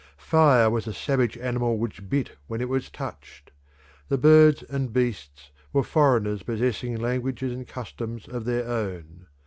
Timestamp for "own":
8.67-9.27